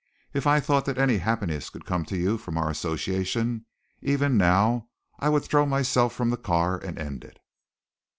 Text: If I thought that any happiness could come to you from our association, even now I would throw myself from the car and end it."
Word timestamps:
If 0.33 0.47
I 0.47 0.59
thought 0.59 0.85
that 0.85 0.97
any 0.97 1.19
happiness 1.19 1.69
could 1.69 1.85
come 1.85 2.05
to 2.05 2.17
you 2.17 2.39
from 2.39 2.57
our 2.57 2.71
association, 2.71 3.67
even 4.01 4.35
now 4.35 4.87
I 5.19 5.29
would 5.29 5.43
throw 5.45 5.67
myself 5.67 6.11
from 6.11 6.31
the 6.31 6.37
car 6.37 6.79
and 6.79 6.97
end 6.97 7.23
it." 7.23 7.37